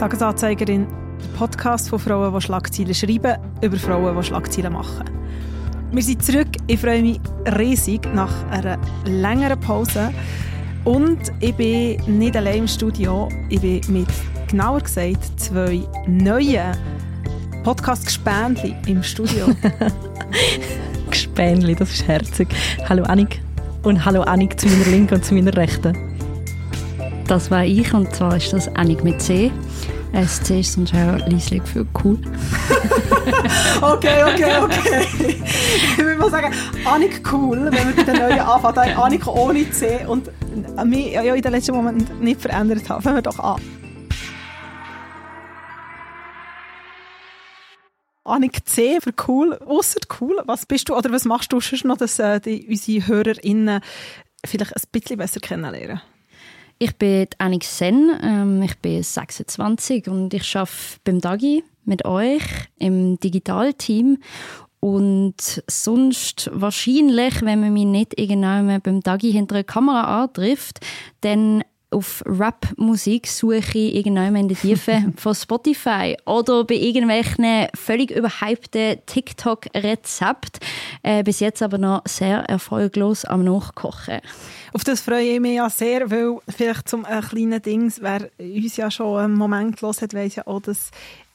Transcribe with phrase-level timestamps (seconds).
[0.00, 0.86] Tagesanzeigerin,
[1.20, 5.04] der Podcast von Frauen, die Schlagzeilen schreiben, über Frauen, die Schlagzeilen machen.
[5.92, 6.48] Wir sind zurück.
[6.68, 7.20] Ich freue mich
[7.58, 10.10] riesig nach einer längeren Pause.
[10.84, 13.28] Und ich bin nicht allein im Studio.
[13.50, 14.08] Ich bin mit,
[14.48, 16.74] genauer gesagt, zwei neuen
[17.62, 19.48] Podcast-Gespendli im Studio.
[21.10, 22.48] Gespänli, das ist herzig.
[22.88, 23.42] Hallo Annik.
[23.82, 25.94] Und hallo Annik zu meiner Linken und zu meiner Rechten.
[27.26, 29.52] Das war ich und zwar ist das Annik mit C.
[30.12, 32.18] SC ist sonst auch leislich für cool.
[33.80, 35.06] okay, okay, okay.
[35.16, 36.52] Ich würde mal sagen,
[36.84, 38.96] Annik cool, wenn wir bei den neuen anfangen.
[38.96, 40.30] Annik ohne C und
[40.84, 43.02] mich ja, in den letzten Moment nicht verändert haben.
[43.02, 43.60] Fangen wir doch an.
[48.24, 50.40] Annik C für cool, ausser cool.
[50.44, 53.80] Was bist du oder was machst du schon noch, dass äh, die, unsere HörerInnen
[54.44, 56.00] vielleicht ein bisschen besser kennenlernen?
[56.82, 62.40] Ich bin Annik Sen, ähm, ich bin 26 und ich arbeite beim Dagi mit euch
[62.78, 64.16] im Digitalteam.
[64.80, 70.80] Und sonst wahrscheinlich, wenn man mich nicht irgendwann beim Dagi hinter einer Kamera antrifft,
[71.20, 78.10] dann auf Rap-Musik suche ich irgendwann in der Tiefe von Spotify oder bei irgendwelchen völlig
[78.10, 80.60] überhypten TikTok-Rezepten.
[81.02, 84.20] Äh, bis jetzt aber noch sehr erfolglos am Nachkochen.
[84.72, 88.76] Auf das freue ich mich ja sehr, weil vielleicht zum äh, kleinen Dings, wer uns
[88.76, 90.90] ja schon einen Moment gehört hat, weiss ja auch, dass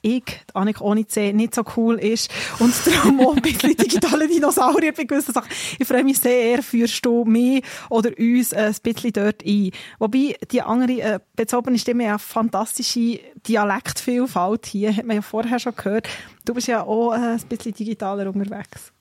[0.06, 4.94] ich, Annik ohne C, nicht so cool ist und darum auch ein bisschen digitale Dinosaurier
[4.94, 5.50] bei gewissen Sachen.
[5.80, 9.72] Ich freue mich sehr, führst du mich oder uns ein bisschen dort ein.
[10.00, 15.76] Wobei die andere äh, bezogene Stimme ja fantastische Dialektvielfalt hier, hat man ja vorher schon
[15.76, 16.08] gehört.
[16.46, 18.92] Du bist ja auch äh, ein bisschen digitaler unterwegs.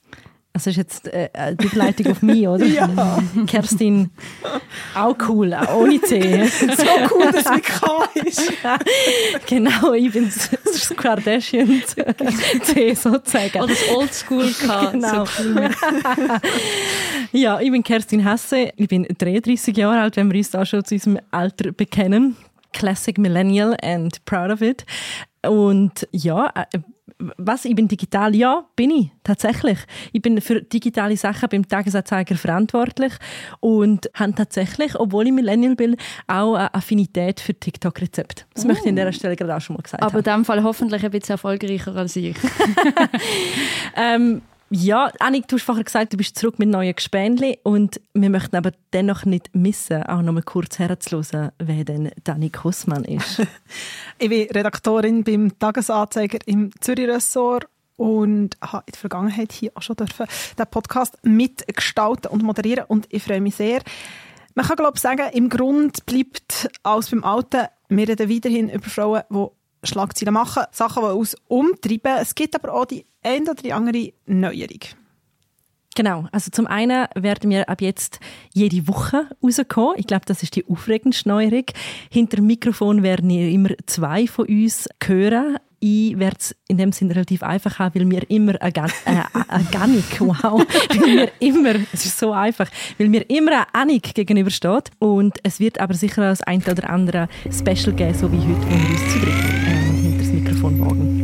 [0.55, 2.65] Das ist jetzt äh, die Begleitung auf mich, oder?
[2.75, 3.19] Ja.
[3.47, 4.11] Kerstin,
[4.95, 6.47] auch cool, auch ohne C.
[6.47, 8.53] so cool, dass es K ist.
[9.47, 10.31] genau, ich bin
[10.65, 11.83] das Kardashian
[12.63, 13.63] C sozusagen.
[13.63, 14.91] Oder das Oldschool K.
[14.93, 15.25] Genau.
[15.25, 15.71] So cool.
[17.33, 20.85] ja, ich bin Kerstin Hesse, ich bin 33 Jahre alt, wenn wir uns da schon
[20.85, 22.37] zu unserem Alter bekennen.
[22.73, 24.87] Classic Millennial and proud of it.
[25.43, 26.79] Und ja, äh,
[27.37, 28.35] was, ich bin digital?
[28.35, 29.79] Ja, bin ich, tatsächlich.
[30.13, 33.13] Ich bin für digitale Sachen beim Tagesanzeiger verantwortlich
[33.61, 35.97] und habe tatsächlich, obwohl ich Millennial bin,
[36.27, 38.45] auch eine Affinität für TikTok-Rezepte.
[38.55, 38.69] Das oh.
[38.69, 40.19] möchte ich an dieser Stelle gerade auch schon mal gesagt Aber haben.
[40.19, 42.37] in diesem Fall hoffentlich ein bisschen erfolgreicher als ich.
[43.97, 44.43] ähm,
[44.75, 48.57] ja, Annik, du hast vorher gesagt, du bist zurück mit neuen Gespänli und wir möchten
[48.57, 53.41] aber dennoch nicht missen, auch noch mal kurz herzuhören, wer denn Annik Hussmann ist.
[54.19, 59.95] ich bin Redaktorin beim Tagesanzeiger im Zürich-Ressort und habe in der Vergangenheit hier auch schon
[59.95, 60.27] dürfen
[60.59, 63.81] den Podcast mitgestalten und moderieren und ich freue mich sehr.
[64.57, 67.69] Man kann glaube ich sagen, im Grund bleibt alles beim Alten.
[67.91, 69.47] Wir reden weiterhin über Frauen, die
[69.87, 72.19] Schlagzeilen machen, Sachen, die uns umtreiben.
[72.21, 74.81] Es gibt aber auch die eine oder andere Neuerung.
[75.95, 78.19] Genau, also zum einen werden wir ab jetzt
[78.53, 79.95] jede Woche rauskommen.
[79.97, 81.67] Ich glaube, das ist die aufregendste Neuerung.
[82.11, 85.57] Hinter dem Mikrofon werden ihr immer zwei von uns hören.
[85.79, 88.75] Ich werde es in dem Sinne relativ einfach haben, weil mir immer eine,
[89.05, 93.75] äh, eine Ganik, wow, weil mir immer, es ist so einfach, weil mir immer eine
[93.75, 94.91] Anik gegenübersteht.
[94.99, 98.71] Und es wird aber sicher das ein oder andere Special geben, so wie heute, wo
[98.71, 101.24] wir uns zu dritt äh, hinter das Mikrofon wagen.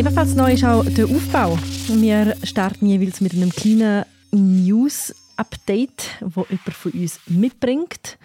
[0.00, 1.58] Ebenfalls neu ist auch der Aufbau.
[1.88, 8.16] Wir starten jeweils mit einem kleinen News-Update, wo jemand von uns mitbringt.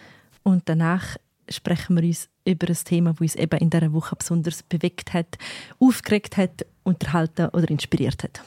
[0.44, 1.18] Und danach
[1.50, 5.38] sprechen wir uns über ein Thema, das uns eben in dieser Woche besonders bewegt hat,
[5.78, 8.42] aufgeregt hat, unterhalten oder inspiriert hat.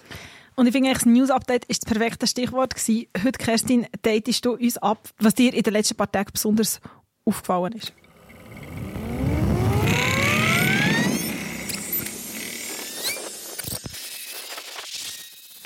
[0.57, 3.09] Und ich finde, das News-Update ist das perfekte Stichwort gewesen.
[3.23, 6.81] Heute, Kerstin, datest du uns ab, was dir in den letzten paar Tagen besonders
[7.27, 7.93] aufgefallen ist.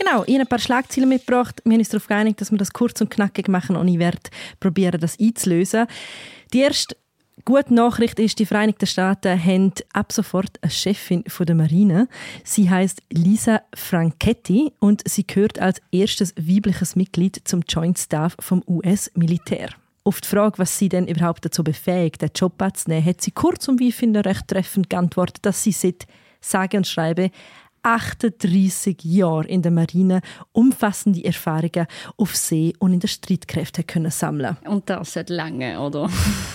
[0.04, 1.60] Genau, ich habe ein paar Schlagzeilen mitgebracht.
[1.64, 4.18] Wir haben uns darauf geeinigt, dass wir das kurz und knackig machen und ich werde
[4.58, 5.86] probieren, das einzulösen.
[6.52, 6.96] Die erste
[7.44, 12.08] Gute Nachricht ist, die Vereinigten Staaten haben ab sofort eine Chefin von der Marine.
[12.44, 18.62] Sie heißt Lisa Franchetti und sie gehört als erstes weibliches Mitglied zum Joint Staff vom
[18.66, 19.70] US-Militär.
[20.04, 23.68] Auf die Frage, was sie denn überhaupt dazu befähigt, den Job anzunehmen, hat sie kurz
[23.68, 26.06] und wie finde recht treffend geantwortet, dass sie seit
[26.40, 27.30] sage und schreibe
[27.82, 30.20] 38 Jahre in der Marine
[30.52, 31.86] umfassende Erfahrungen
[32.16, 36.08] auf See und in den Streitkräften können sammeln Und das hat lange, oder?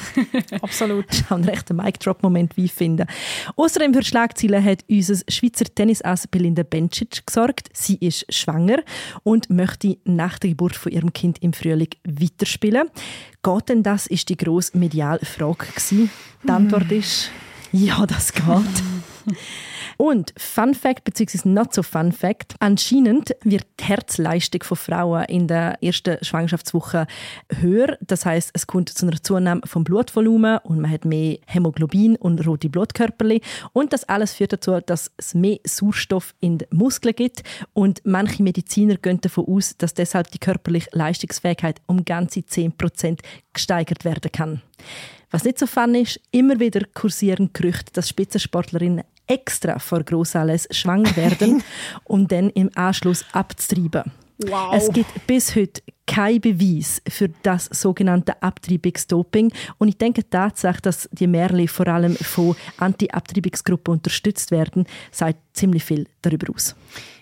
[0.62, 1.06] Absolut.
[1.10, 3.08] Das ist ein rechter Mic-Drop-Moment, wie ich finde.
[3.56, 7.70] Außerdem für Schlagzeilen hat unser Schweizer Tennisass Belinda Bencic gesorgt.
[7.74, 8.80] Sie ist schwanger
[9.24, 12.90] und möchte nach der Geburt von ihrem Kind im Frühling weiterspielen.
[13.44, 15.68] Geht denn das, ist die grosse mediale Frage.
[15.92, 16.10] Die
[16.50, 17.32] Antwort ist
[17.72, 18.46] Ja, das geht.
[19.98, 21.50] Und Fun Fact bzw.
[21.50, 27.08] not so Fun Fact: Anscheinend wird die Herzleistung von Frauen in der ersten Schwangerschaftswoche
[27.60, 27.98] höher.
[28.02, 32.46] Das heißt, es kommt zu einer Zunahme vom Blutvolumen und man hat mehr Hämoglobin und
[32.46, 33.42] rote Blutkörperchen.
[33.74, 37.44] Und das alles führt dazu, dass es mehr Sauerstoff in den Muskeln gibt.
[37.74, 43.20] Und manche Mediziner gehen davon aus, dass deshalb die körperliche Leistungsfähigkeit um ganze 10%
[43.54, 44.62] gesteigert werden kann.
[45.32, 51.16] Was nicht so fun ist, immer wieder kursieren Gerüchte, dass Spitzensportlerinnen extra vor Grossanlässen schwanger
[51.16, 51.64] werden,
[52.04, 54.12] um dann im Anschluss abzutreiben.
[54.40, 54.74] Wow.
[54.74, 59.52] Es gibt bis heute keinen Beweis für das sogenannte Abtreibungsdoping.
[59.80, 65.84] Und ich denke tatsächlich, dass die Märchen vor allem von Anti-Abtreibungsgruppen unterstützt werden, sagt ziemlich
[65.84, 66.76] viel darüber aus.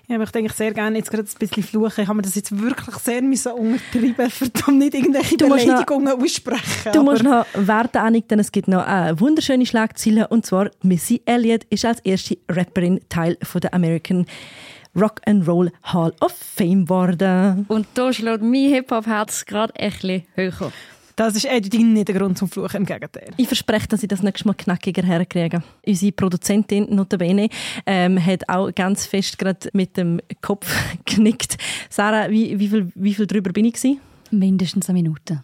[0.08, 2.02] Ja, aber ich denke sehr gerne jetzt gerade ein bisschen fluchen.
[2.02, 5.74] Ich habe mir das jetzt wirklich sehr müssen untertreiben, verdammt nicht irgendwelche Du musst noch-
[5.86, 6.92] Beleidigungen aussprechen.
[6.94, 10.28] Du musst noch warten, Annik, denn es gibt noch eine wunderschöne Schlagzeile.
[10.28, 14.26] Und zwar, Missy Elliott ist als erste Rapperin Teil von der American
[14.96, 17.66] Rock and Roll Hall of Fame geworden.
[17.68, 20.72] Und da schlägt mein Hip-Hop-Herz gerade ein bisschen höher.
[21.16, 23.30] Das ist eindeutig nicht der Grund zum Fluchen, im Gegenteil.
[23.38, 25.64] Ich verspreche, dass ich das nächste Mal knackiger herkriege.
[25.86, 27.48] Unsere Produzentin, notabene,
[27.86, 30.68] ähm, hat auch ganz fest gerade mit dem Kopf
[31.06, 31.58] genickt.
[31.90, 34.02] Sarah, wie, wie, viel, wie viel drüber bin ich gewesen?
[34.32, 35.42] Mindestens eine Minute.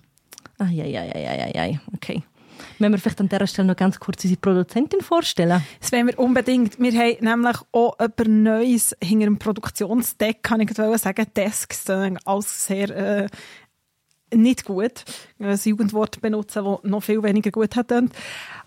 [0.58, 2.22] Ah, ja, ja, ja, ja, ja, ja, okay.
[2.78, 5.64] Müssen wir vielleicht an dieser Stelle noch ganz kurz unsere Produzentin vorstellen?
[5.80, 6.80] Das wollen wir unbedingt.
[6.80, 11.26] Wir haben nämlich auch etwas Neues hinter dem Produktionsdeck, kann ich gerade sagen.
[11.36, 13.28] Desks, alles sehr äh,
[14.34, 15.04] nicht gut.
[15.40, 17.92] Ein Jugendwort benutzen, das noch viel weniger gut hat.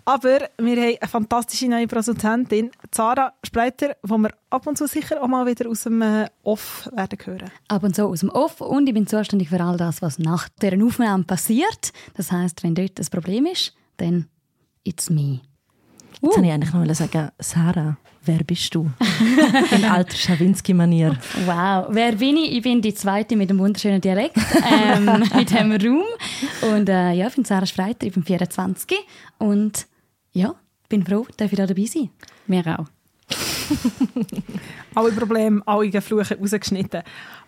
[0.05, 5.21] Aber wir haben eine fantastische neue Produzentin, Zara Spreiter, die wir ab und zu sicher
[5.21, 7.51] auch mal wieder aus dem äh, Off werden hören.
[7.67, 10.47] Ab und zu aus dem Off und ich bin zuständig für all das, was nach
[10.61, 11.91] deren Aufnahme passiert.
[12.15, 14.27] Das heißt, wenn dort ein Problem ist, dann
[14.83, 15.41] it's me.
[16.21, 18.89] Jetzt wollte ich eigentlich noch sagen, Sarah, wer bist du?
[19.71, 21.17] In alter Schawinski-Manier.
[21.45, 22.53] Wow, wer bin ich?
[22.53, 24.37] Ich bin die Zweite mit dem wunderschönen Dialekt
[24.71, 26.03] ähm, mit dem Raum.
[26.73, 28.97] Und äh, ja, ich bin Sarah Streiter, ich bin 24
[29.39, 29.87] und
[30.31, 30.55] ja,
[30.89, 32.09] bin froh, dass ich da dabei sein.
[32.47, 32.85] Mir auch.
[34.95, 37.03] alle Probleme, alle Fluche rausgeschnitten.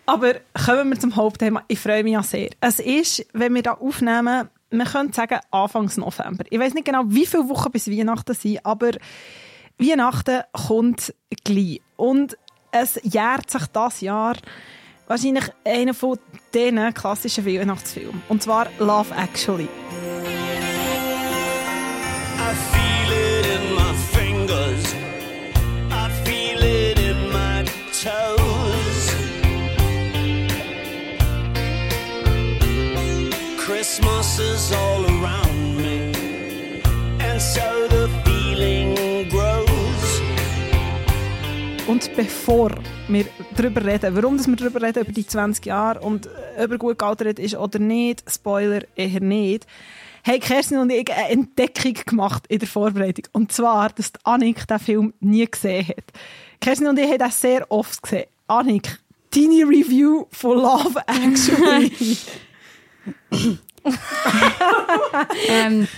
[0.06, 0.34] Aber
[0.66, 1.62] kommen wir zum Hauptthema.
[1.68, 2.50] Ich freue mich ja sehr.
[2.60, 6.44] Es ist, wenn wir da aufnehmen, man könnte sagen, Anfangs November.
[6.50, 8.90] Ich weiß nicht genau, wie viele Wochen bis Weihnachten sind, aber
[9.78, 11.80] Weihnachten kommt gleich.
[11.96, 12.36] Und
[12.70, 14.36] es jährt sich das Jahr
[15.06, 16.18] wahrscheinlich einer von
[16.52, 18.22] diesen klassischen Weihnachtsfilmen.
[18.28, 19.68] Und zwar Love Actually.
[34.38, 36.12] Is all around me,
[37.20, 40.20] and so the feeling grows.
[41.88, 42.70] Und bevor
[43.08, 43.24] wir
[43.56, 46.78] darüber reden, warum dass wir darüber reden, über die 20 Jahre und äh, ob er
[46.78, 49.66] gut gealtert ist oder nicht, Spoiler eher nicht,
[50.24, 53.24] haben Kerstin und ich eine Entdeckung gemacht in der Vorbereitung.
[53.32, 56.04] Und zwar, dass die Annik diesen Film nie gesehen hat.
[56.60, 58.26] Kerstin und ich haben das sehr oft gesehen.
[58.46, 59.00] Annik,
[59.34, 62.18] deine Review von Love Actually.
[65.48, 65.88] Ähm,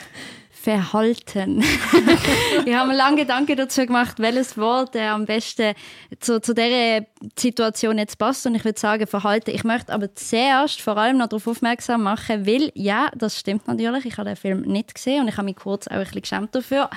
[0.60, 1.62] Verhalten.
[2.66, 5.73] ich habe mir lange Gedanken dazu gemacht, welches Wort äh, am besten
[6.18, 7.06] zu, zu dieser
[7.38, 8.44] Situation jetzt passt.
[8.47, 9.52] Und ich würde sagen Verhalten.
[9.52, 14.04] Ich möchte aber zuerst vor allem noch darauf aufmerksam machen, weil, ja, das stimmt natürlich,
[14.04, 16.54] ich habe den Film nicht gesehen und ich habe mich kurz auch ein bisschen geschämt
[16.54, 16.90] dafür.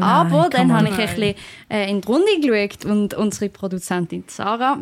[0.00, 1.34] aber dann habe ich ein bisschen
[1.70, 4.78] äh, in die Runde geschaut und unsere Produzentin Sarah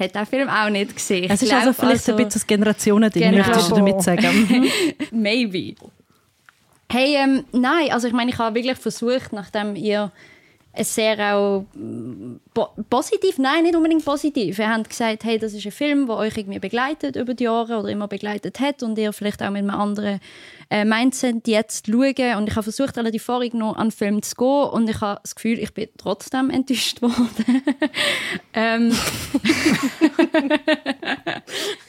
[0.00, 1.24] hat den Film auch nicht gesehen.
[1.24, 3.36] Ich Es ist also vielleicht ein bisschen das Generationending, Genau.
[3.46, 4.68] möchtest du damit sagen?
[5.12, 5.74] Maybe.
[6.90, 10.10] Hey, ähm, nein, also ich meine, ich habe wirklich versucht, nachdem ihr
[10.72, 11.64] es sehr auch
[12.60, 14.58] po positiv, nein, nicht unbedingt positiv.
[14.58, 17.78] Ihr habt gesagt, hey, das ist ein Film, der euch irgendwie begleitet über die Jahre
[17.78, 20.20] oder immer begleitet hat und ihr vielleicht auch mit einem anderen
[20.70, 22.36] äh, Mindset jetzt schauen.
[22.36, 25.20] Und ich habe versucht, relativ vorig noch an den Film zu gehen und ich habe
[25.22, 27.62] das Gefühl, ich bin trotzdem enttäuscht worden.
[28.54, 28.92] ähm,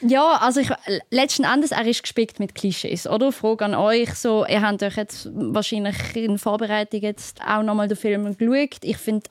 [0.00, 0.70] ja, also ich,
[1.10, 3.32] letzten Endes, er ist gespickt mit Klischees, oder?
[3.32, 7.96] Frage an euch, so, ihr habt euch jetzt wahrscheinlich in Vorbereitung jetzt auch nochmal den
[7.96, 8.78] Film geschaut.
[8.82, 9.28] Ich finde,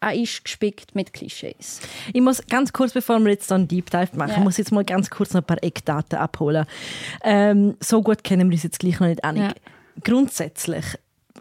[0.00, 1.80] er, ist gespickt mit Klischees.
[2.12, 4.40] Ich muss ganz kurz, bevor wir jetzt so einen Deep Dive machen, Ja.
[4.40, 6.66] muss jetzt mal ganz kurz noch ein paar Eckdaten abholen.
[7.22, 9.36] Ähm, so gut kennen wir uns jetzt gleich noch nicht an.
[9.36, 9.52] Ja.
[10.04, 10.84] Grundsätzlich,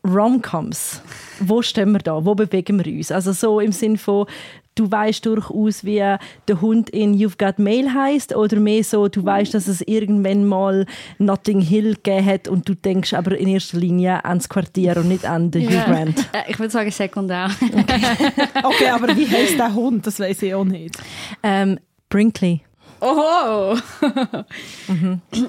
[0.04, 1.02] Romcoms.
[1.40, 2.24] Wo stehen wir da?
[2.26, 3.12] Wo bewegen wir uns?
[3.12, 4.28] Also so im Sinn von,
[4.76, 9.24] du weißt durchaus, wie der Hund in You've Got Mail heißt oder mehr so, du
[9.24, 10.86] weißt, dass es irgendwann mal
[11.18, 15.26] Notting Hill gegeben hat und du denkst aber in erster Linie ans Quartier und nicht
[15.26, 16.30] an den Hugh Grant.
[16.34, 17.50] Äh, Ich würde sagen sekundär.
[18.64, 20.06] Okay, aber wie heißt der Hund?
[20.08, 20.98] Das weiß ich auch nicht.
[21.44, 22.62] Ähm, Brinkley.
[23.02, 23.78] Oho!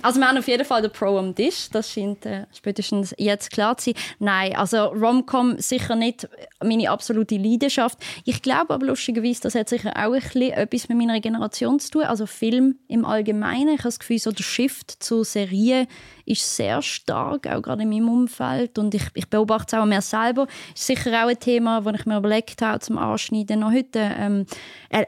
[0.03, 3.51] Also wir haben auf jeden Fall den Pro am Tisch, das scheint äh, spätestens jetzt
[3.51, 3.95] klar zu sein.
[4.19, 6.29] Nein, also Romcom sicher nicht
[6.63, 7.99] meine absolute Leidenschaft.
[8.25, 11.91] Ich glaube aber lustigerweise, das hat sicher auch ein bisschen etwas mit meiner Generation zu
[11.91, 13.75] tun, also Film im Allgemeinen.
[13.75, 15.87] Ich habe das Gefühl, so der Shift zur Serie
[16.25, 20.01] ist sehr stark, auch gerade in meinem Umfeld und ich, ich beobachte es auch mir
[20.01, 20.47] selber.
[20.75, 23.99] Ist sicher auch ein Thema, das ich mir überlegt habe zum Anschneiden noch heute.
[23.99, 24.47] Ähm,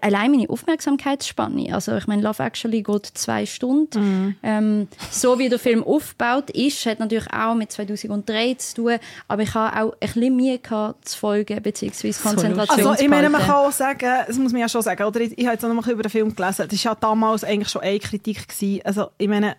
[0.00, 1.72] allein meine Aufmerksamkeitsspanne.
[1.74, 4.36] Also ich meine, Love Actually geht zwei Stunden.
[4.42, 8.98] Ähm, so wie der Film aufgebaut ist, hat natürlich auch mit 2003 zu tun,
[9.28, 13.30] aber ich habe auch ein bisschen Mühe gehabt, zu folgen, beziehungsweise Konzentration Also ich meine,
[13.30, 15.20] man kann auch sagen, das muss man ja schon sagen, oder?
[15.20, 17.68] Ich, ich habe jetzt noch mal über den Film gelesen, das war ja damals eigentlich
[17.68, 18.80] schon eine Kritik gewesen.
[18.84, 19.56] Also ich meine,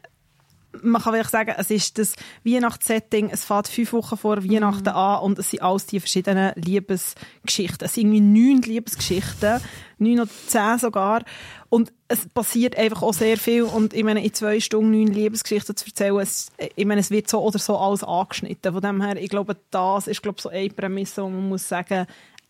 [0.84, 5.22] man kann wirklich sagen, es ist das Weihnachtssetting, es fährt fünf Wochen vor Weihnachten an
[5.22, 7.86] und es sind alles die verschiedenen Liebesgeschichten.
[7.86, 9.62] Es sind irgendwie neun Liebesgeschichten,
[9.98, 11.24] neun oder zehn sogar.
[11.70, 13.64] Und es passiert einfach auch sehr viel.
[13.64, 17.30] Und ich meine, in zwei Stunden neun Liebesgeschichten zu erzählen, es, ich meine, es wird
[17.30, 18.74] so oder so alles angeschnitten.
[18.74, 21.68] Von dem her, ich glaube, das ist glaube ich, so eine Prämisse, wo man muss
[21.68, 22.06] sagen,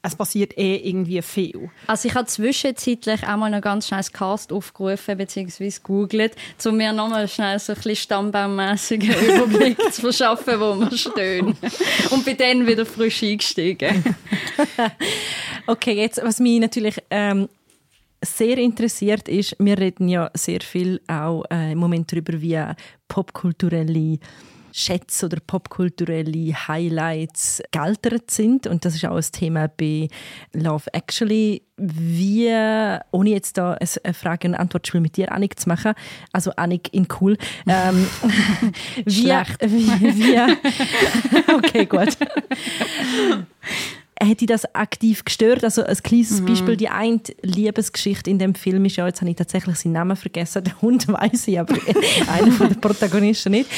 [0.05, 1.69] es passiert eh irgendwie viel.
[1.87, 5.69] Also ich habe zwischenzeitlich auch mal noch ganz schnell das Cast aufgerufen bzw.
[5.69, 6.35] gegoogelt,
[6.65, 11.55] um mir nochmal schnell so ein bisschen stammbaummässigen Überblick zu verschaffen, wo wir stehen.
[12.11, 14.03] Und bin dann wieder frisch eingestiegen.
[15.67, 17.49] Okay, jetzt, was mich natürlich ähm,
[18.23, 22.61] sehr interessiert ist, wir reden ja sehr viel auch äh, im Moment darüber, wie
[23.07, 24.19] popkulturelle
[24.77, 28.67] Schätze oder popkulturelle Highlights gealtert sind.
[28.67, 30.09] Und das ist auch ein Thema bei
[30.53, 31.61] Love Actually.
[31.77, 32.47] Wie,
[33.11, 35.93] ohne jetzt da ein- eine Frage- und Antwortspiel mit dir, Annik, zu machen,
[36.31, 38.07] also Annik in cool, ähm,
[39.05, 39.61] wie, Schlecht.
[39.61, 42.17] wie, wie, okay, gut.
[44.21, 45.63] Hat dich das aktiv gestört?
[45.63, 49.35] Also ein kleines Beispiel, die eine Liebesgeschichte in dem Film ist ja, jetzt habe ich
[49.35, 51.75] tatsächlich seinen Namen vergessen, der Hund weiß ich, aber
[52.31, 53.69] einer von den Protagonisten nicht.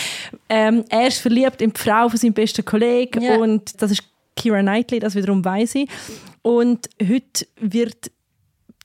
[0.48, 3.38] Ähm, er ist verliebt in die Frau von seinem besten Kollegen Ja.
[3.38, 4.04] und das ist
[4.36, 5.90] Kira Knightley, das wiederum weiß ich.
[6.44, 8.12] Und heute wird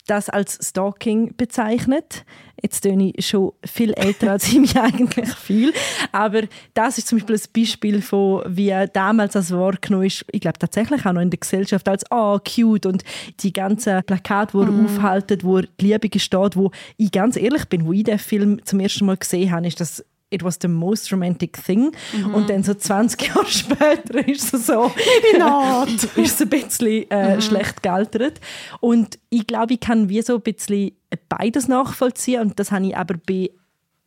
[0.06, 2.24] das als Stalking bezeichnet.
[2.60, 5.72] Jetzt töne ich schon viel älter, als ich mich eigentlich fühle.
[6.12, 6.42] Aber
[6.74, 11.04] das ist zum Beispiel ein Beispiel von, wie damals das wahrgenommen ist, ich glaube tatsächlich
[11.06, 13.04] auch noch in der Gesellschaft, als «ah, cute» und
[13.40, 17.86] die ganzen Plakate, die er aufhaltet, wo die Liebe steht, wo ich ganz ehrlich bin,
[17.86, 21.12] wo ich den Film zum ersten Mal gesehen habe, ist das it was the most
[21.12, 21.92] romantic thing.
[22.32, 24.90] Und dann so 20 Jahre später ist es so,
[26.16, 28.40] ist es ein bisschen äh, schlecht gealtert.
[28.80, 30.92] Und ich glaube, ich kann wie so ein bisschen
[31.28, 32.40] beides nachvollziehen.
[32.42, 33.50] Und das habe ich aber bei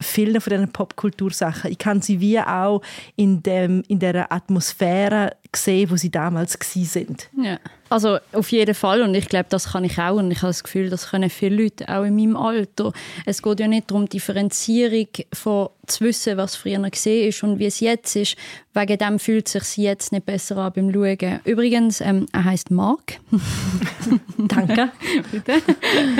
[0.01, 1.71] vielen von diesen Popkultursachen.
[1.71, 2.81] Ich kann sie wie auch
[3.15, 7.29] in, dem, in der Atmosphäre sehen, wo sie damals sind.
[7.41, 7.59] Ja.
[7.87, 10.63] Also auf jeden Fall und ich glaube, das kann ich auch und ich habe das
[10.63, 12.91] Gefühl, das können viele Leute auch in meinem Alter.
[13.25, 17.67] Es geht ja nicht darum, Differenzierung von zu wissen, was früher gesehen ist und wie
[17.67, 18.37] es jetzt ist.
[18.73, 21.39] Wegen dem fühlt es sich jetzt nicht besser an beim Schauen.
[21.45, 23.19] Übrigens, ähm, er heißt Mark.
[24.37, 24.89] Danke.
[25.31, 25.61] Bitte.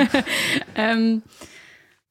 [0.76, 1.22] ähm,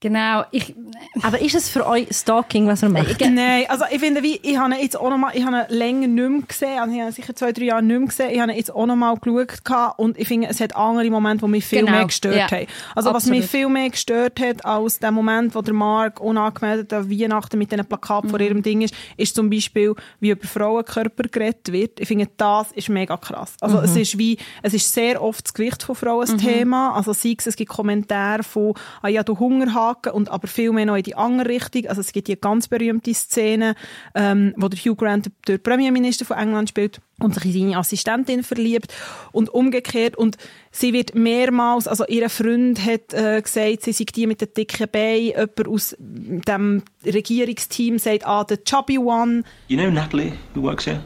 [0.10, 0.76] genau, ich,
[1.24, 3.20] Aber ist es für euch Stalking, was er macht?
[3.22, 5.76] Nein, also ich finde, wie, ich habe ihn jetzt auch noch mal, ich habe ihn
[5.78, 8.30] länger nicht mehr gesehen, also ich habe ihn sicher zwei, drei Jahre nicht mehr gesehen,
[8.32, 11.44] ich habe ihn jetzt auch noch mal geschaut und ich finde, es hat andere Momente,
[11.46, 12.52] die mich viel Genau, mehr gestört ja.
[12.52, 12.68] haben.
[12.94, 13.50] Also was mich Absolut.
[13.52, 17.86] viel mehr gestört hat, als der Moment, wo der Mark unangemeldet an Weihnachten mit diesen
[17.86, 18.32] Plakaten Mhm.
[18.32, 22.00] vor ihrem Ding ist, ist zum Beispiel, wie über Frauenkörper geredet wird.
[22.00, 23.54] Ich finde, das ist mega krass.
[23.62, 23.84] Also Mhm.
[23.86, 27.36] es ist wie, es ist sehr oft das Gewicht von Frauen ein Thema, also sei
[27.38, 29.38] es, es gibt Kommentare von, ah ja, du
[29.96, 31.88] Hungerhaken und aber viel mehr noch in die andere Richtung.
[31.88, 33.76] Also es gibt die ganz berühmte Szene,
[34.14, 38.44] ähm, wo der Hugh Grant der Premierminister von England spielt und sich in seine Assistentin
[38.44, 38.94] verliebt
[39.32, 40.38] und umgekehrt und
[40.72, 44.88] sie wird mehrmals, also ihr Freund hat äh, gesagt, sie sei die mit den dicken
[44.92, 49.44] Beinen, jemand aus dem Regierungsteam sagt, ah, the chubby one.
[49.68, 51.02] You know Natalie, who works here?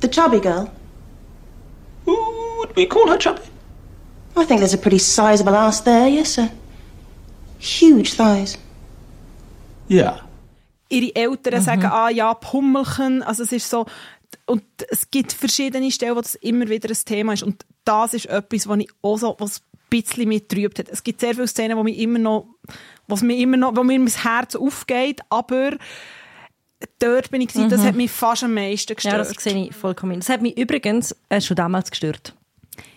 [0.00, 0.70] The chubby girl?
[2.06, 3.42] Ooh, would we call her chubby?
[4.36, 6.48] I think there's a pretty sizable ass there, yes, sir.
[7.60, 8.58] Huge thighs.
[9.90, 10.28] Yeah.
[10.88, 13.86] ihre Eltern sagen, ah ja, Pummelchen, also es ist so,
[14.46, 18.26] und es gibt verschiedene Stellen, wo das immer wieder ein Thema ist und das ist
[18.26, 20.88] etwas, was ich auch so, was ein bisschen mit trübt hat.
[20.88, 22.46] Es gibt sehr viele Szenen, wo mir immer noch,
[23.06, 25.76] was mir immer noch, wo mir mein Herz aufgeht, aber
[26.98, 29.14] dort bin ich, gewesen, das hat mich fast am meisten gestört.
[29.14, 29.24] Mhm.
[29.24, 30.20] Ja, das sehe ich vollkommen.
[30.20, 32.34] Das hat mich übrigens äh, schon damals gestört.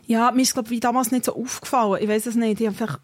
[0.05, 2.01] Ja, mir ist glaube ich damals nicht so aufgefallen.
[2.01, 2.59] Ich weiß es nicht.
[2.59, 2.99] Ich einfach,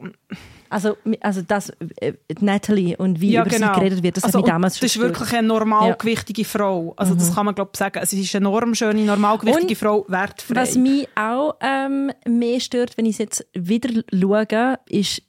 [0.69, 3.73] Also, also das, äh, Natalie und wie ja, über genau.
[3.73, 5.19] sie geredet wird, das also, hat mich damals Das ist schon gestört.
[5.21, 6.93] wirklich eine normalgewichtige Frau.
[6.97, 7.99] Also das kann man glaube ich sagen.
[8.05, 10.55] Sie ist eine normschöne, normalgewichtige Und Frau, wertfrei.
[10.55, 15.21] Was mich auch ähm, mehr stört, wenn ich es jetzt wieder schaue, ist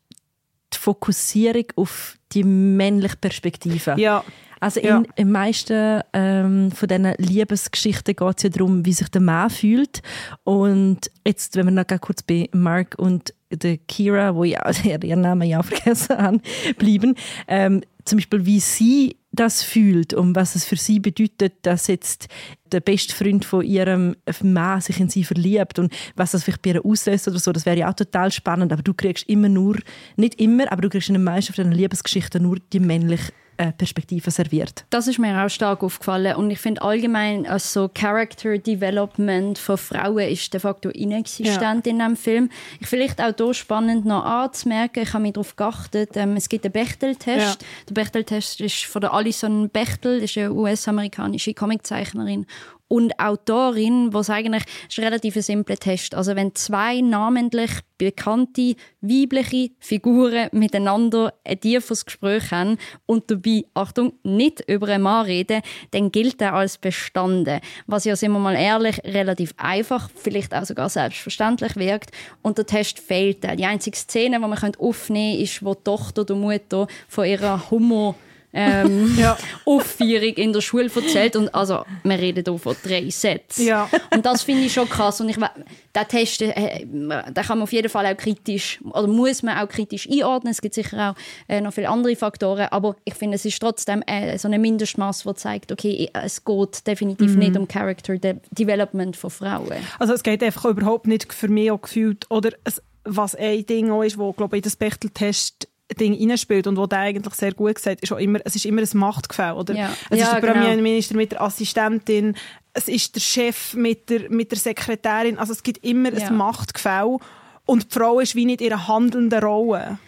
[0.72, 3.94] die Fokussierung auf die männliche Perspektive.
[3.96, 4.22] ja,
[4.60, 4.98] Also Ja.
[4.98, 9.50] in den meisten ähm, von diesen Liebesgeschichten geht es ja darum, wie sich der Mann
[9.50, 10.02] fühlt.
[10.44, 15.20] Und jetzt, wenn wir noch ganz kurz bei Mark und der Kira, wo auch ihren
[15.20, 16.40] Namen ja vergessen habe,
[16.76, 17.14] bleiben,
[17.46, 22.28] ähm, zum Beispiel wie sie das fühlt und was es für sie bedeutet, dass jetzt
[22.72, 26.70] der beste Freund von ihrem Mann sich in sie verliebt und was das vielleicht bei
[26.70, 29.76] ihr auslöst oder so, das wäre ja auch total spannend, aber du kriegst immer nur,
[30.16, 33.32] nicht immer, aber du kriegst in den meisten von diesen Liebesgeschichten nur die männliche
[33.72, 34.84] Perspektive serviert.
[34.90, 40.28] Das ist mir auch stark aufgefallen und ich finde allgemein also Character Development von Frauen
[40.28, 42.50] ist de facto inexistent in dem Film.
[42.80, 46.64] Ich vielleicht auch hier spannend noch anzumerken, ich habe mich darauf geachtet, ähm, es gibt
[46.64, 47.64] einen Bechtel-Test.
[47.88, 52.46] Der Bechtel-Test ist von der Alison Bechtel, ist eine US-amerikanische Comiczeichnerin
[52.88, 56.14] und Autorin, was eigentlich ist ein relativ simpler Test.
[56.14, 64.14] Also wenn zwei namentlich bekannte weibliche Figuren miteinander ein tiefes Gespräch haben und dabei, Achtung,
[64.22, 67.60] nicht über einen Mann reden, dann gilt er als bestanden.
[67.86, 72.10] Was ja, sind wir mal ehrlich, relativ einfach, vielleicht auch sogar selbstverständlich wirkt.
[72.40, 73.44] Und der Test fehlt.
[73.58, 77.70] Die einzige Szene, die man aufnehmen könnte, ist, wo die Tochter oder Mutter von ihrer
[77.70, 78.14] Humor
[78.52, 79.36] ähm, Ja.
[79.64, 81.36] Aufführung in der Schule erzählt.
[81.36, 83.66] Und also, wir reden hier von drei Sätzen.
[83.66, 83.88] Ja.
[84.12, 85.20] Und das finde ich schon krass.
[85.20, 89.42] Und ich, den Test, äh, den kann man auf jeden Fall auch kritisch, oder muss
[89.42, 90.50] man auch kritisch einordnen.
[90.52, 92.68] Es gibt sicher auch äh, noch viele andere Faktoren.
[92.70, 96.86] Aber ich finde, es ist trotzdem äh, so ein Mindestmaß, das zeigt, okay, es geht
[96.86, 97.38] definitiv Mhm.
[97.38, 99.76] nicht um Character De Development von Frauen.
[99.98, 102.24] Also es geht einfach überhaupt nicht für mich auch gefühlt.
[102.30, 106.66] Oder es, was ein Ding auch ist, wo glaube ich in das Bechteltest Ding reinspielt
[106.66, 109.54] und wo der eigentlich sehr gut gesagt ist auch immer, es ist immer ein Machtgefälle,
[109.54, 109.74] oder?
[109.74, 109.90] Ja.
[110.10, 110.52] Es Ja, ist der genau.
[110.54, 112.36] Premierminister mit der Assistentin,
[112.74, 116.26] es ist der Chef mit der, mit der Sekretärin, also es gibt immer Ja.
[116.28, 117.18] ein Machtgefälle
[117.64, 119.98] und die Frau ist wie nicht ihre handelnde Rolle.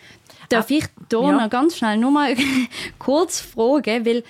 [0.50, 1.32] Darf ich hier Ja.
[1.32, 2.34] noch ganz schnell nur mal
[2.99, 4.23] kurz fragen, weil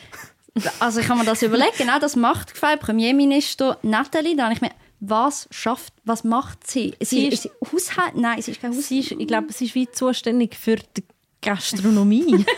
[0.81, 4.71] also ich kann mir das überlegen, genau das Machtgefälle, Premierminister Nathalie, da habe ich mir,
[5.01, 6.95] was schafft, was macht sie?
[7.01, 8.17] Sie, Sie ist, ist- Haushalt?
[8.17, 9.13] Nein, sie ist kein Haushalt.
[9.13, 11.05] Ich glaube, sie ist wie zuständig für die
[11.43, 12.45] Gastronomie.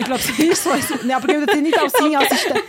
[0.00, 0.70] Ich glaube, sie ist so.
[1.02, 2.62] Nee, aber gilt sie nicht als seine Assistentin.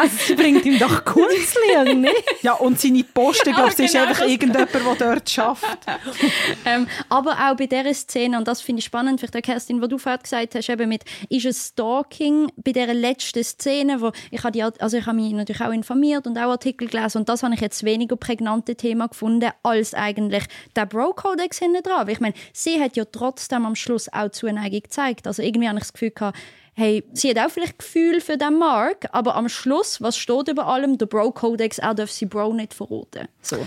[0.00, 2.14] Also sie bringt ihm doch oder nicht?
[2.42, 4.80] Ja, und seine Post, ich glaube, sie ist genau, einfach das- irgendjemand, der
[5.14, 6.00] dort arbeitet.
[6.66, 9.88] Ähm, aber auch bei dieser Szene, und das finde ich spannend, vielleicht auch Kerstin, was
[9.88, 14.40] du vorhin gesagt hast, eben mit, ist es Stalking bei dieser letzten Szene, wo ich
[14.42, 17.42] habe, die, also ich habe mich natürlich auch informiert und auch Artikel gelesen und das
[17.42, 20.44] habe ich jetzt weniger prägnante Thema gefunden, als eigentlich
[20.76, 22.06] der Bro-Codex hinten dran.
[22.06, 25.26] Weil Ich meine, sie hat ja trotzdem am Schluss auch Zuneigung gezeigt.
[25.26, 26.38] Also irgendwie habe ich das Gefühl gehabt,
[26.74, 30.66] hey, sie hat auch vielleicht Gefühl für den Mark, aber am Schluss, was steht über
[30.66, 30.98] allem?
[30.98, 33.28] Der Bro-Codex, er darf sie Bro nicht verraten.
[33.42, 33.66] So.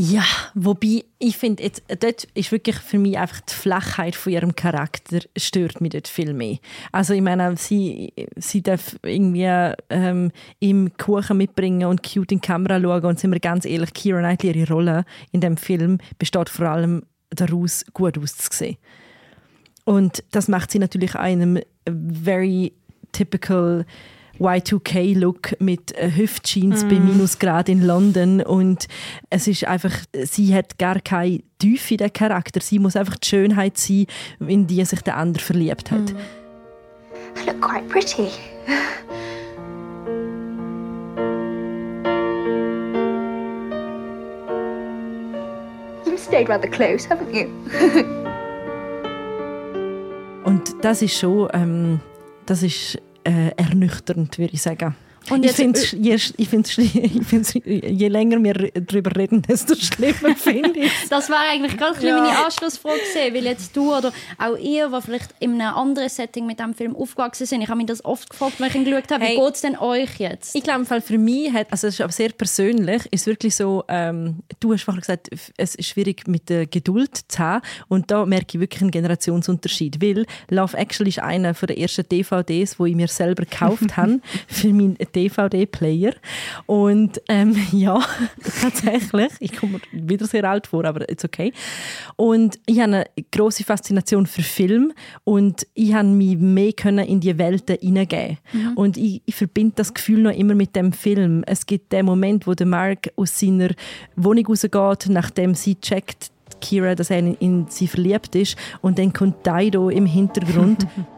[0.00, 0.22] Ja,
[0.54, 5.80] wobei ich finde, dort ist wirklich für mich einfach die Flachheit von ihrem Charakter stört
[5.80, 6.58] mich dort viel mehr.
[6.92, 12.46] Also ich meine, sie, sie darf irgendwie ähm, ihm Kuchen mitbringen und cute in die
[12.46, 16.48] Kamera schauen und sind wir ganz ehrlich, Keira Knightley, ihre Rolle in dem Film besteht
[16.48, 18.76] vor allem daraus, gut auszusehen.
[19.88, 22.74] Und das macht sie natürlich einem very
[23.12, 23.86] typical
[24.38, 28.86] Y2K-Look mit äh, Hüftjeans bei Minusgrad in London und
[29.30, 32.60] es ist einfach, sie hat gar keine Tiefe in den Charakter.
[32.60, 34.04] Sie muss einfach die Schönheit sein,
[34.46, 36.10] in die sich der andere verliebt hat.
[36.10, 38.28] I look quite pretty.
[46.04, 47.48] You've stayed rather close, haven't you?
[50.48, 52.00] Und das ist schon, ähm,
[52.46, 54.96] das ist äh, ernüchternd, würde ich sagen.
[55.30, 59.74] Und ich finde es, je, ich find's, ich find's, je länger wir darüber reden, desto
[59.74, 64.12] schlimmer finde ich Das war eigentlich gerade bisschen meine Anschlussfrage gewesen, weil jetzt du oder
[64.38, 67.78] auch ihr, die vielleicht in einem anderen Setting mit diesem Film aufgewachsen sind, ich habe
[67.78, 69.36] mich das oft gefragt, wenn ich ihn geschaut habe, Hey.
[69.36, 70.54] wie geht es denn euch jetzt?
[70.54, 74.36] Ich glaube, für mich, hat, also es ist aber sehr persönlich, ist wirklich so, ähm,
[74.60, 78.56] du hast vorhin gesagt, es ist schwierig mit der Geduld zu haben und da merke
[78.56, 83.08] ich wirklich einen Generationsunterschied, weil Love Actually ist einer der ersten DVDs, wo ich mir
[83.08, 86.14] selber gekauft habe für meinen DVD-Player.
[86.66, 88.00] Und ähm, ja,
[88.60, 91.52] tatsächlich, ich komme wieder sehr alt vor, aber ist okay.
[92.16, 94.92] Und ich habe eine grosse Faszination für Film
[95.24, 98.38] und ich habe mich mehr können in die Welten hineingeben.
[98.74, 101.42] Und ich, ich verbinde das Gefühl noch immer mit dem Film.
[101.46, 103.70] Es gibt den Moment, wo der Mark aus seiner
[104.16, 108.56] Wohnung rausgeht, nachdem sie checkt, Kira, dass er in, in sie verliebt ist.
[108.80, 110.86] Und dann kommt Dido im Hintergrund.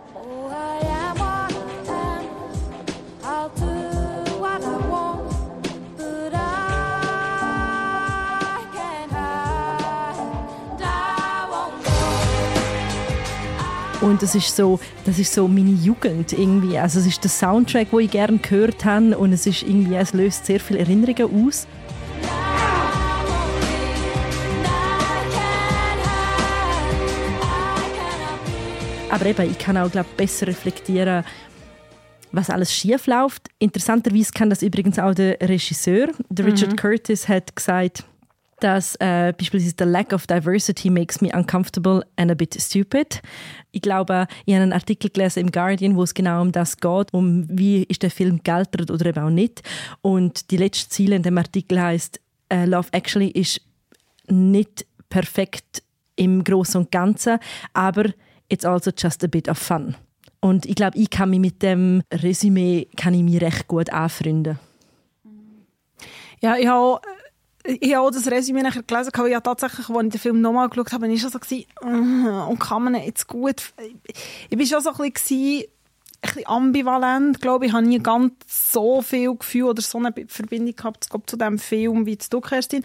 [14.00, 16.78] Und das ist so, das ist so meine Jugend irgendwie.
[16.78, 20.14] Also es ist der Soundtrack, wo ich gerne gehört habe und es ist irgendwie, es
[20.14, 21.66] löst sehr viele Erinnerungen aus.
[29.10, 31.24] Aber eben, ich kann auch glaub, besser reflektieren,
[32.32, 33.48] was alles schief läuft.
[33.58, 36.08] Interessanterweise kann das übrigens auch der Regisseur.
[36.28, 38.04] Der Richard Curtis hat gesagt,
[38.60, 43.20] dass äh, beispielsweise der Lack of Diversity makes me uncomfortable and a bit stupid.
[43.72, 47.12] Ich glaube, ich habe einen Artikel gelesen im Guardian, wo es genau um das geht,
[47.12, 49.62] um wie ist der Film gealtert oder eben auch nicht.
[50.02, 52.20] Und die letzte Ziele in dem Artikel heißt,
[52.50, 53.60] äh, Love Actually ist
[54.28, 55.82] nicht perfekt
[56.16, 57.38] im Großen und Ganzen,
[57.72, 58.10] aber
[58.48, 59.96] it's also just a bit of fun.
[60.40, 64.58] Und ich glaube, ich kann mich mit dem Resümee kann ich mich recht gut anfreunden.
[66.40, 67.00] Ja, ich habe
[67.64, 70.68] ich habe auch das Resümee nachher gelesen, weil ja tatsächlich, als ich den Film nochmal
[70.68, 71.38] geschaut habe, ich schon so,
[71.82, 73.72] «Mm, und kann man jetzt gut...
[74.48, 75.64] Ich war schon so ein bisschen, ein
[76.22, 77.70] bisschen ambivalent, glaube ich.
[77.70, 82.06] Ich habe nie ganz so viel Gefühl oder so eine Verbindung gehabt zu diesem Film
[82.06, 82.84] wie du, Kerstin.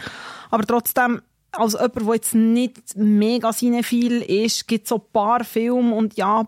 [0.51, 5.43] Aber trotzdem, als jemand, der jetzt nicht mega cinephil ist, gibt es so ein paar
[5.45, 6.47] Filme und ja,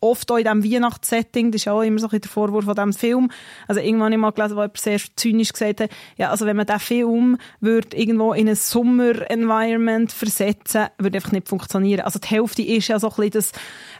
[0.00, 2.92] oft auch in diesem Weihnachtssetting, das ist auch immer so ein der Vorwurf von diesem
[2.92, 3.30] Film.
[3.66, 6.56] Also irgendwann habe ich mal gelesen, wo jemand sehr zynisch gesagt hat, ja, also wenn
[6.56, 12.02] man diesen Film würde irgendwo in ein Sommer-Environment versetzen, würde einfach nicht funktionieren.
[12.02, 13.52] Also die Hälfte ist ja so ein bisschen das,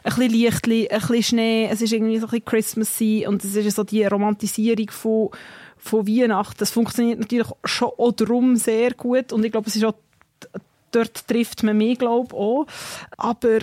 [0.03, 3.55] ein bisschen Lichtli, ein bisschen Schnee, es ist irgendwie so ein bisschen Christmassy und es
[3.55, 5.29] ist so die Romantisierung von,
[5.77, 6.57] von Weihnachten.
[6.59, 9.95] Das funktioniert natürlich schon auch darum sehr gut und ich glaube, es ist auch,
[10.91, 12.65] dort trifft man mich, glaube ich, auch.
[13.17, 13.59] Aber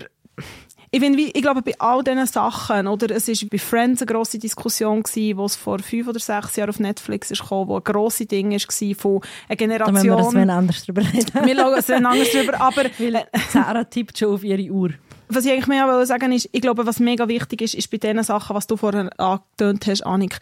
[0.94, 4.12] ich, finde, wie- ich glaube, bei all diesen Sachen, oder, es war bei Friends eine
[4.12, 7.76] grosse Diskussion, gewesen, wo es vor fünf oder sechs Jahren auf Netflix ist gekommen, wo
[7.78, 10.34] ein grosses Ding war von einer Da müssen wir Generation.
[10.34, 11.32] wenn anders drüber reden.
[11.46, 14.90] wir schauen anders drüber, aber Weil Sarah tippt schon auf ihre Uhr.
[15.28, 17.96] was ich eigentlich mehr wollte sagen ist, ich glaube, was mega wichtig ist, ist bei
[17.98, 20.38] diesen Sachen, was du vorher angetönt hast, Annik,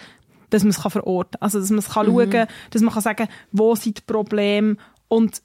[0.51, 1.43] dass man es kann verorten kann.
[1.43, 4.77] Also, dass man es kann schauen kann, dass man kann sagen wo sind die Probleme
[5.09, 5.41] und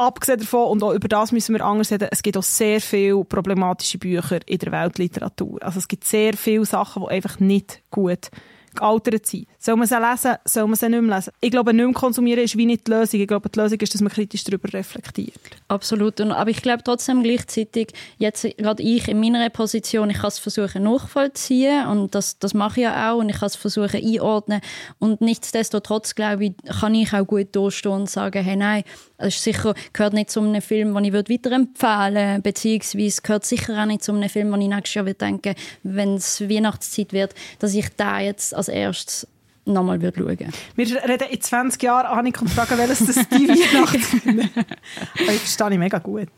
[0.00, 3.24] abgesehen davon, und auch über das müssen wir anders reden, es gibt auch sehr viele
[3.24, 5.62] problematische Bücher in der Weltliteratur.
[5.62, 8.30] Also es gibt sehr viele Sachen, die einfach nicht gut
[8.74, 9.46] gealtert sind.
[9.58, 11.32] Soll man sie lesen, soll man sie nicht mehr lesen?
[11.40, 13.20] Ich glaube, nicht mehr konsumieren ist wie nicht die Lösung.
[13.20, 15.38] Ich glaube, die Lösung ist, dass man kritisch darüber reflektiert.
[15.68, 16.20] Absolut.
[16.20, 20.38] Und, aber ich glaube trotzdem gleichzeitig, jetzt gerade ich in meiner Position, ich kann es
[20.38, 24.60] versuchen nachvollziehen und das, das mache ich ja auch und ich kann es versuchen einordnen
[24.98, 28.84] und nichtsdestotrotz glaube ich, kann ich auch gut durchstehen und sagen, hey nein,
[29.18, 33.82] das ist sicher, gehört nicht zu einem Film, den ich weiterempfehlen würde, beziehungsweise gehört sicher
[33.82, 37.34] auch nicht zu einem Film, den ich nächstes Jahr würde denken, wenn es Weihnachtszeit wird,
[37.58, 39.26] dass ich da jetzt als erstes
[39.64, 40.52] nochmal würde schauen.
[40.76, 44.42] Wir reden in 20 Jahren, Annik, und fragen, welches das die Weihnachtsfilme
[45.18, 46.28] Ich verstehe ich mega gut.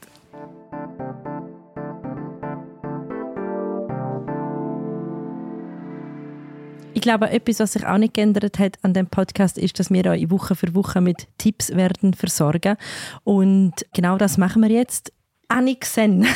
[6.94, 10.06] Ich glaube, etwas, was sich auch nicht geändert hat an dem Podcast, ist, dass wir
[10.06, 12.76] euch Woche für Woche mit Tipps werden versorgen.
[13.24, 15.12] Und genau das machen wir jetzt.
[15.52, 16.26] Annik Sen.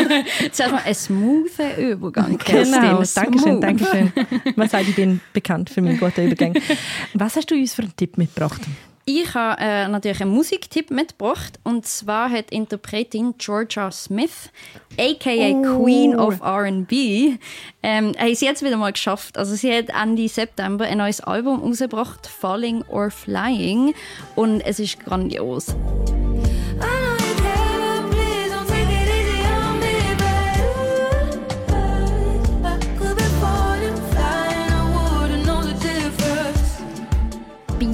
[0.52, 2.38] Zuerst mal ein smoother Übergang.
[2.38, 3.62] Genau, danke schön, Smooth.
[3.62, 4.12] danke schön.
[4.54, 6.54] Man sagt, ich bin bekannt für meinen guten Übergang.
[7.14, 8.60] Was hast du uns für einen Tipp mitgebracht?
[9.08, 14.50] Ich habe äh, natürlich einen Musiktipp mitgebracht und zwar hat Interpretin Georgia Smith,
[14.98, 17.36] aka Queen of R&B,
[17.84, 19.38] ähm, hat es jetzt wieder mal geschafft.
[19.38, 23.94] Also sie hat Ende September ein neues Album rausgebracht, Falling or Flying,
[24.34, 25.76] und es ist grandios.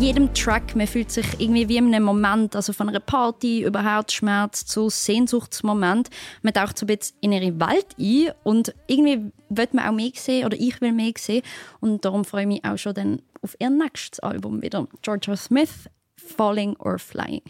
[0.03, 3.85] Jedem Track, man fühlt sich irgendwie wie in einem Moment, also von einer Party über
[3.85, 6.11] Herzschmerz zu Sehnsuchtsmoment.
[6.43, 10.11] Man taucht so ein bisschen in ihre Welt ein und irgendwie will man auch mehr
[10.15, 11.45] sehen oder ich will mehr sehen
[11.79, 14.89] und darum freue ich mich auch schon dann auf ihr nächstes Album wieder.
[15.03, 17.43] Georgia Smith, Falling or Flying.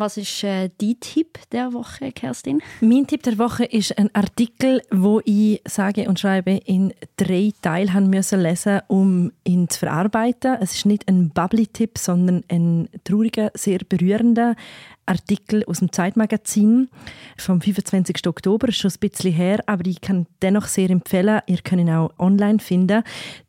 [0.00, 2.62] Was ist äh, dein Tipp der Woche, Kerstin?
[2.80, 7.92] Mein Tipp der Woche ist ein Artikel, wo ich sage und schreibe in drei Teilen
[7.92, 10.56] haben müssen lesen, um ihn zu verarbeiten.
[10.58, 14.56] Es ist nicht ein Bubbly-Tipp, sondern ein trauriger, sehr berührender
[15.04, 16.88] Artikel aus dem Zeitmagazin
[17.36, 18.26] vom 25.
[18.26, 21.42] Oktober, ist schon ein bisschen her, aber ich kann dennoch sehr empfehlen.
[21.46, 23.02] Ihr könnt ihn auch online finden.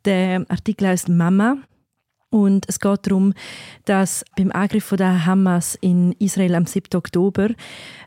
[0.03, 1.59] Der Artikel heißt Mama
[2.31, 3.33] und es geht darum,
[3.85, 6.97] dass beim Angriff von der Hamas in Israel am 7.
[6.97, 7.49] Oktober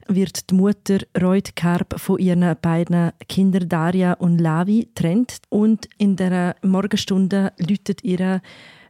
[0.09, 6.17] wird die Mutter Reut Karp von ihren beiden Kindern Daria und Lavi trennt und in
[6.17, 8.41] der Morgenstunde läutet ihr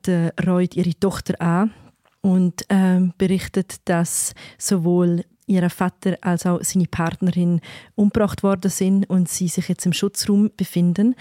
[0.07, 1.73] der Reut ihre Tochter an
[2.21, 7.61] und ähm, berichtet, dass sowohl ihr Vater als auch seine Partnerin
[7.97, 11.17] umgebracht worden sind und sie sich jetzt im Schutzraum befinden.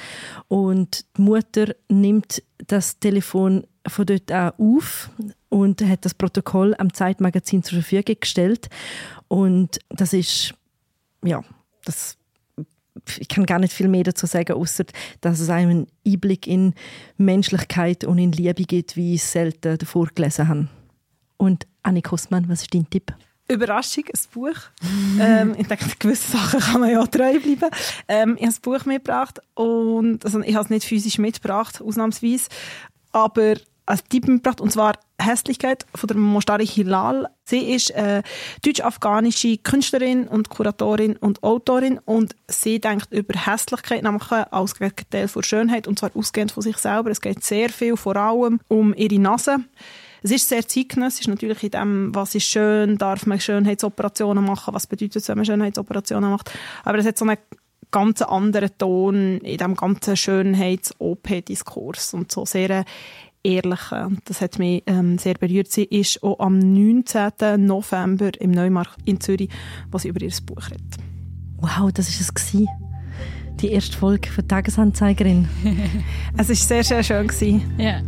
[0.47, 5.09] Und die Mutter nimmt das Telefon von dort an auf
[5.49, 8.69] und hat das Protokoll am Zeitmagazin zur Verfügung gestellt.
[9.27, 10.53] Und das ist,
[11.23, 11.43] ja,
[11.85, 12.17] das
[13.19, 14.85] ich kann gar nicht viel mehr dazu sagen, außer
[15.21, 16.73] dass es einem einen Einblick in
[17.17, 20.67] Menschlichkeit und in Liebe gibt, wie ich es selten davor gelesen habe.
[21.37, 23.13] Und Annik Hossmann, was ist dein Tipp?
[23.49, 24.55] Überraschung, ein Buch.
[25.19, 27.69] ähm, ich denke, gewisse Sachen kann man ja treu bleiben.
[28.07, 32.47] Ähm, ich habe ein Buch mitgebracht und also ich habe es nicht physisch mitgebracht, ausnahmsweise,
[33.11, 37.29] aber als Tipp mitgebracht, und zwar Hässlichkeit von der Mostari Hilal.
[37.45, 38.23] Sie ist äh,
[38.63, 45.43] deutsch-afghanische Künstlerin und Kuratorin und Autorin und sie denkt über Hässlichkeit nämlich als Gegenteil von
[45.43, 47.11] Schönheit und zwar ausgehend von sich selber.
[47.11, 49.57] Es geht sehr viel vor allem um ihre Nase.
[50.23, 54.87] Es ist sehr zeitgenössisch, natürlich in dem, was ist schön, darf man Schönheitsoperationen machen, was
[54.87, 56.49] bedeutet es, wenn man Schönheitsoperationen macht.
[56.85, 57.37] Aber es hat so einen
[57.91, 62.85] ganz anderen Ton in diesem ganzen Schönheits-OP-Diskurs und so sehr
[63.43, 64.05] ehrlichen.
[64.05, 65.71] Und das hat mich ähm, sehr berührt.
[65.71, 67.65] Sie ist auch am 19.
[67.65, 69.49] November im Neumarkt in Zürich,
[69.91, 70.97] wo sie über ihr Buch redet.
[71.57, 72.67] Wow, das ist es gewesen.
[73.61, 75.47] Die erste Folge von Tagesanzeigerin.
[76.37, 77.61] es ist sehr, sehr schön gewesen.
[77.77, 78.01] Ja.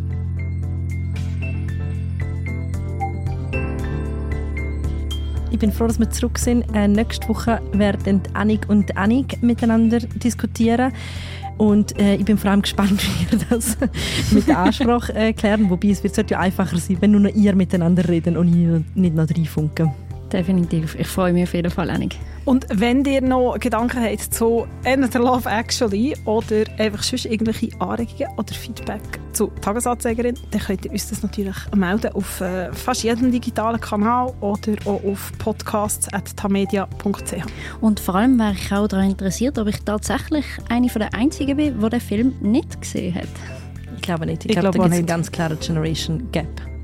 [5.52, 6.66] Ich bin froh, dass wir zurück sind.
[6.76, 10.92] Äh, nächste Woche werden Annik und Annik miteinander diskutieren.
[11.58, 13.78] Und äh, ich bin vor allem gespannt, wie ihr das
[14.32, 15.70] mit der Ansprache äh, klären.
[15.70, 19.16] Wobei es wird ja einfacher sein, wenn nur noch ihr miteinander reden und ich nicht
[19.16, 20.05] noch reinfunken.
[20.36, 20.96] Definitiv.
[21.00, 22.18] Ich freue mich auf jeden Fall, Annik.
[22.44, 28.28] Und wenn ihr noch Gedanken habt zu Enter Love Actually oder einfach sonst irgendwelche Anregungen
[28.38, 29.00] oder Feedback
[29.32, 34.34] zu Tagesanzeigerin, dann könnt ihr uns das natürlich melden auf äh, fast jedem digitalen Kanal
[34.42, 37.46] oder auch auf podcasts.tamedia.ch.
[37.80, 41.56] Und vor allem wäre ich auch daran interessiert, ob ich tatsächlich eine von der Einzigen
[41.56, 43.30] bin, die den Film nicht gesehen hat.
[43.96, 44.44] Ich glaube nicht.
[44.44, 46.75] Ich, Ich glaube, glaube da gibt es einen ganz klaren Generation Gap.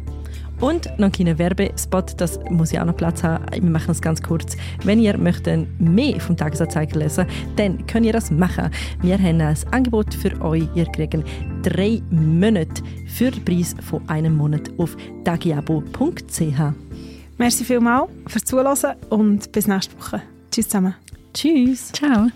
[0.62, 3.44] Und noch ein kleiner Werbespot, das muss ich auch noch Platz haben.
[3.52, 4.56] Wir machen es ganz kurz.
[4.84, 8.70] Wenn ihr möchtet mehr vom Tagesanzeiger lesen, dann könnt ihr das machen.
[9.02, 10.68] Wir haben ein Angebot für euch.
[10.76, 11.18] Ihr kriegt
[11.64, 16.42] drei Monate für den Preis von einem Monat auf dagiabo.ch.
[17.40, 20.22] Merci vielmals fürs Zuhören und bis nächste Woche.
[20.52, 20.94] Tschüss zusammen.
[21.34, 21.92] Tschüss.
[21.92, 22.28] Ciao.